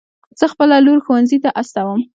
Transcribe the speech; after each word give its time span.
زه 0.39 0.45
خپله 0.53 0.75
لور 0.85 0.99
ښوونځي 1.05 1.37
ته 1.43 1.49
استوم 1.61 1.99